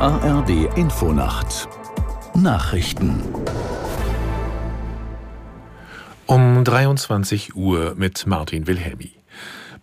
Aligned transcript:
ARD 0.00 0.76
Infonacht 0.76 1.68
Nachrichten 2.34 3.22
um 6.26 6.64
23 6.64 7.54
Uhr 7.54 7.94
mit 7.96 8.26
Martin 8.26 8.66
Wilhelmi. 8.66 9.12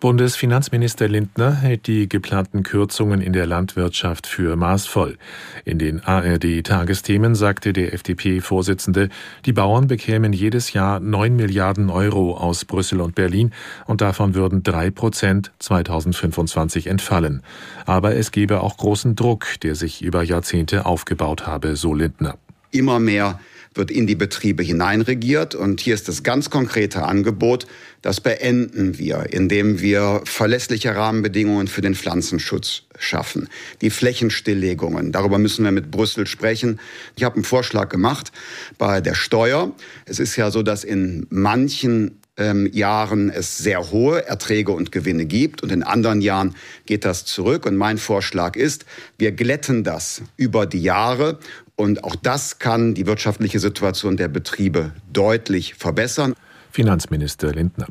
Bundesfinanzminister 0.02 1.06
Lindner 1.06 1.54
hält 1.54 1.86
die 1.86 2.08
geplanten 2.08 2.64
Kürzungen 2.64 3.20
in 3.20 3.32
der 3.32 3.46
Landwirtschaft 3.46 4.26
für 4.26 4.56
maßvoll. 4.56 5.16
In 5.64 5.78
den 5.78 6.00
ARD-Tagesthemen 6.00 7.36
sagte 7.36 7.72
der 7.72 7.94
FDP-Vorsitzende, 7.94 9.10
die 9.46 9.52
Bauern 9.52 9.86
bekämen 9.86 10.32
jedes 10.32 10.72
Jahr 10.72 10.98
9 10.98 11.36
Milliarden 11.36 11.88
Euro 11.88 12.36
aus 12.36 12.64
Brüssel 12.64 13.00
und 13.00 13.14
Berlin 13.14 13.52
und 13.86 14.00
davon 14.00 14.34
würden 14.34 14.64
drei 14.64 14.90
Prozent 14.90 15.52
2025 15.60 16.88
entfallen. 16.88 17.40
Aber 17.86 18.16
es 18.16 18.32
gebe 18.32 18.60
auch 18.60 18.78
großen 18.78 19.14
Druck, 19.14 19.46
der 19.62 19.76
sich 19.76 20.02
über 20.02 20.24
Jahrzehnte 20.24 20.84
aufgebaut 20.84 21.46
habe, 21.46 21.76
so 21.76 21.94
Lindner. 21.94 22.36
Immer 22.72 22.98
mehr 22.98 23.38
wird 23.74 23.90
in 23.90 24.06
die 24.06 24.14
Betriebe 24.14 24.62
hineinregiert. 24.62 25.54
Und 25.54 25.80
hier 25.80 25.94
ist 25.94 26.08
das 26.08 26.22
ganz 26.22 26.50
konkrete 26.50 27.04
Angebot, 27.04 27.66
das 28.02 28.20
beenden 28.20 28.98
wir, 28.98 29.26
indem 29.30 29.80
wir 29.80 30.22
verlässliche 30.24 30.94
Rahmenbedingungen 30.94 31.68
für 31.68 31.80
den 31.80 31.94
Pflanzenschutz 31.94 32.82
schaffen. 32.98 33.48
Die 33.80 33.90
Flächenstilllegungen, 33.90 35.12
darüber 35.12 35.38
müssen 35.38 35.64
wir 35.64 35.72
mit 35.72 35.90
Brüssel 35.90 36.26
sprechen. 36.26 36.80
Ich 37.16 37.24
habe 37.24 37.36
einen 37.36 37.44
Vorschlag 37.44 37.88
gemacht 37.88 38.32
bei 38.76 39.00
der 39.00 39.14
Steuer. 39.14 39.72
Es 40.04 40.18
ist 40.18 40.36
ja 40.36 40.50
so, 40.50 40.62
dass 40.62 40.84
in 40.84 41.26
manchen 41.30 42.18
ähm, 42.36 42.68
Jahren 42.72 43.30
es 43.30 43.58
sehr 43.58 43.90
hohe 43.90 44.26
Erträge 44.26 44.72
und 44.72 44.90
Gewinne 44.90 45.26
gibt 45.26 45.62
und 45.62 45.70
in 45.70 45.82
anderen 45.82 46.20
Jahren 46.20 46.54
geht 46.86 47.04
das 47.04 47.24
zurück. 47.24 47.66
Und 47.66 47.76
mein 47.76 47.98
Vorschlag 47.98 48.56
ist, 48.56 48.84
wir 49.18 49.32
glätten 49.32 49.84
das 49.84 50.22
über 50.36 50.66
die 50.66 50.82
Jahre 50.82 51.38
und 51.76 52.04
auch 52.04 52.16
das 52.16 52.58
kann 52.58 52.94
die 52.94 53.06
wirtschaftliche 53.06 53.60
Situation 53.60 54.16
der 54.16 54.28
Betriebe 54.28 54.92
deutlich 55.12 55.74
verbessern. 55.74 56.34
Finanzminister 56.72 57.52
Lindner. 57.52 57.86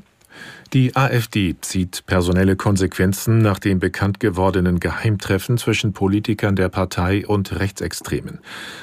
Die 0.74 0.96
AfD 0.96 1.56
zieht 1.60 2.06
personelle 2.06 2.56
Konsequenzen 2.56 3.40
nach 3.40 3.60
dem 3.60 3.80
bekannt 3.80 4.20
gewordenen 4.20 4.80
Geheimtreffen 4.80 5.58
zwischen 5.58 5.92
Politikern 5.92 6.56
der 6.56 6.70
Partei 6.70 7.28
und 7.28 7.60
Rechtsextremen. 7.60 8.40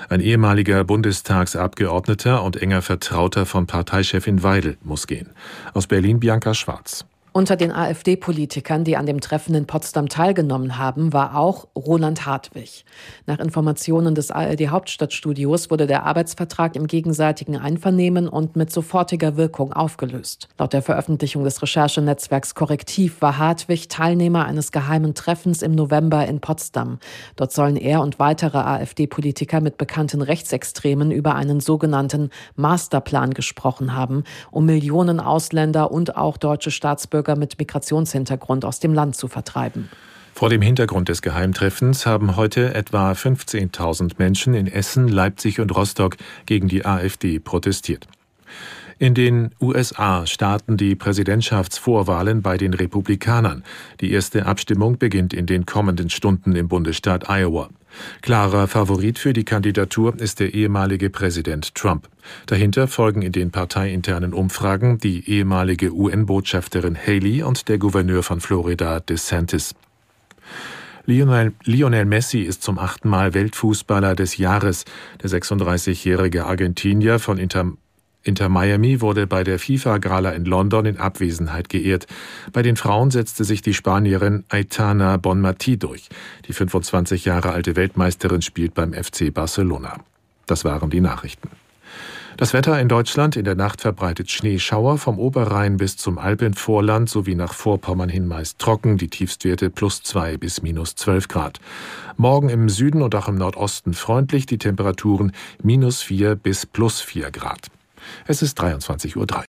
Ein 0.09 0.21
ehemaliger 0.21 0.85
Bundestagsabgeordneter 0.85 2.43
und 2.43 2.61
enger 2.61 2.83
Vertrauter 2.83 3.47
von 3.47 3.67
Parteichefin 3.67 4.43
Weidel 4.43 4.77
muss 4.83 5.07
gehen. 5.07 5.31
Aus 5.73 5.87
Berlin 5.87 6.21
Bianca 6.21 6.53
Schwarz. 6.53 7.07
Unter 7.33 7.57
den 7.57 7.73
AfD-Politikern, 7.73 8.85
die 8.85 8.97
an 8.97 9.05
dem 9.05 9.21
Treffen 9.21 9.55
in 9.55 9.67
Potsdam 9.67 10.09
teilgenommen 10.09 10.79
haben, 10.79 11.13
war 11.13 11.37
auch 11.37 11.69
Roland 11.77 12.25
Hartwig. 12.25 12.85
Nach 13.27 13.39
Informationen 13.39 14.15
des 14.15 14.31
ARD-Hauptstadtstudios 14.31 15.71
wurde 15.71 15.87
der 15.87 16.05
Arbeitsvertrag 16.05 16.75
im 16.75 16.87
gegenseitigen 16.87 17.59
Einvernehmen 17.59 18.29
und 18.29 18.57
mit 18.57 18.73
sofortiger 18.73 19.37
Wirkung 19.37 19.75
aufgelöst. 19.75 20.49
Laut 20.59 20.73
der 20.73 20.81
Veröffentlichung 20.81 21.45
des 21.45 21.61
Recherchenetzwerks 21.61 22.55
Korrektiv 22.55 23.21
war 23.21 23.37
Hartwig 23.37 23.91
Teilnehmer 23.91 24.47
eines 24.47 24.73
geheimen 24.73 25.15
Treffens 25.15 25.61
im 25.61 25.73
November 25.73 26.27
in 26.27 26.41
Potsdam. 26.41 26.99
Dort 27.37 27.53
sollen 27.53 27.77
er 27.77 28.01
und 28.01 28.19
weitere 28.19 28.59
AfD-Politiker 28.59 29.61
mit 29.61 29.77
bekannten 29.77 30.23
Rechtsextremen 30.23 31.11
über 31.11 31.35
einen 31.35 31.61
sogenannten 31.61 32.31
Masterplan 32.57 33.35
gesprochen 33.35 33.95
haben, 33.95 34.25
um 34.51 34.65
Millionen 34.65 35.21
Ausländer 35.21 35.91
und 35.91 36.17
auch 36.17 36.39
deutsche 36.39 36.71
Staatsbürger 36.71 37.18
Bürger 37.19 37.35
mit 37.35 37.59
Migrationshintergrund 37.59 38.65
aus 38.65 38.79
dem 38.79 38.95
Land 38.95 39.17
zu 39.17 39.27
vertreiben. 39.27 39.89
Vor 40.35 40.51
dem 40.51 40.63
Hintergrund 40.63 41.09
des 41.09 41.21
Geheimtreffens 41.21 42.07
haben 42.07 42.37
heute 42.37 42.75
etwa 42.75 43.11
15.000 43.11 44.13
Menschen 44.19 44.55
in 44.55 44.69
Essen, 44.69 45.09
Leipzig 45.09 45.59
und 45.59 45.75
Rostock 45.75 46.17
gegen 46.47 46.69
die 46.69 46.87
AfD 46.87 47.41
protestiert. 47.41 48.07
In 49.01 49.15
den 49.15 49.51
USA 49.61 50.27
starten 50.27 50.77
die 50.77 50.95
Präsidentschaftsvorwahlen 50.95 52.41
bei 52.41 52.57
den 52.57 52.73
Republikanern. 52.73 53.65
Die 54.01 54.13
erste 54.13 54.47
Abstimmung 54.47 54.97
beginnt 54.97 55.35
in 55.35 55.47
den 55.47 55.67
kommenden 55.67 56.09
Stunden 56.09 56.55
im 56.55 56.69
Bundesstaat 56.69 57.29
Iowa. 57.29 57.69
Klarer 58.23 58.69
Favorit 58.69 59.19
für 59.19 59.33
die 59.33 59.45
Kandidatur 59.45 60.19
ist 60.19 60.41
der 60.41 60.55
ehemalige 60.55 61.11
Präsident 61.11 61.75
Trump. 61.75 62.09
Dahinter 62.47 62.89
folgen 62.89 63.23
in 63.23 63.33
den 63.33 63.51
parteiinternen 63.51 64.33
Umfragen 64.33 64.99
die 64.99 65.29
ehemalige 65.29 65.93
UN-Botschafterin 65.93 66.97
Haley 66.97 67.43
und 67.43 67.69
der 67.69 67.79
Gouverneur 67.79 68.23
von 68.23 68.41
Florida 68.41 69.01
DeSantis. 69.01 69.75
Lionel, 71.07 71.55
Lionel, 71.65 72.05
Messi 72.05 72.41
ist 72.41 72.63
zum 72.63 72.79
achten 72.79 73.09
Mal 73.09 73.33
Weltfußballer 73.33 74.15
des 74.15 74.37
Jahres. 74.37 74.85
Der 75.23 75.31
36-jährige 75.31 76.45
Argentinier 76.45 77.19
von 77.19 77.39
Inter 77.39 77.73
Inter 78.29 78.51
Miami 78.51 79.01
wurde 79.01 79.27
bei 79.27 79.43
der 79.43 79.59
FIFA-Gala 79.59 80.33
in 80.33 80.45
London 80.45 80.85
in 80.85 80.99
Abwesenheit 80.99 81.71
geehrt. 81.71 82.07
Bei 82.53 82.61
den 82.61 82.77
Frauen 82.77 83.11
setzte 83.11 83.43
sich 83.43 83.63
die 83.63 83.73
Spanierin 83.73 84.45
Aitana 84.51 85.17
Bonmati 85.17 85.79
durch. 85.79 86.11
Die 86.47 86.53
25 86.53 87.25
Jahre 87.25 87.53
alte 87.53 87.75
Weltmeisterin 87.75 88.43
spielt 88.43 88.75
beim 88.75 88.93
FC 88.93 89.33
Barcelona. 89.33 89.97
Das 90.45 90.67
waren 90.67 90.91
die 90.91 91.01
Nachrichten. 91.01 91.49
Das 92.37 92.53
Wetter 92.53 92.79
in 92.79 92.89
Deutschland 92.89 93.35
in 93.35 93.47
der 93.47 93.55
Nacht 93.55 93.81
verbreitet 93.81 94.31
Schneeschauer 94.31 94.99
vom 94.99 95.19
Oberrhein 95.19 95.79
bis 95.79 95.97
zum 95.97 96.19
Alpenvorland 96.19 97.09
sowie 97.09 97.35
nach 97.35 97.55
Vorpommern 97.55 98.11
hin 98.11 98.29
meist 98.29 98.59
trocken, 98.59 98.99
die 98.99 99.09
Tiefstwerte 99.09 99.71
plus 99.71 100.03
zwei 100.03 100.37
bis 100.37 100.61
minus 100.61 100.97
zwölf 100.97 101.29
Grad. 101.29 101.61
Morgen 102.19 102.51
im 102.51 102.69
Süden 102.69 103.01
und 103.01 103.15
auch 103.15 103.27
im 103.27 103.37
Nordosten 103.37 103.95
freundlich, 103.95 104.45
die 104.45 104.59
Temperaturen 104.59 105.33
minus 105.63 106.03
vier 106.03 106.35
bis 106.35 106.67
plus 106.67 107.01
vier 107.01 107.31
Grad. 107.31 107.71
Es 108.27 108.43
ist 108.43 108.61
23.03 108.61 109.17
Uhr. 109.17 109.48